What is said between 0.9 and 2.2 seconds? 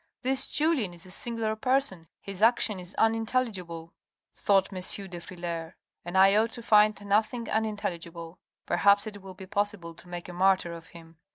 is a singular person,